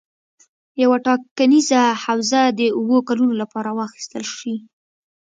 [0.81, 4.55] یوه ټاکنیزه حوزه د اووه کلونو لپاره واخیستل شي.